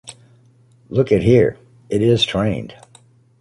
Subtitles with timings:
[0.89, 1.59] Look at here,
[1.91, 2.73] It is trained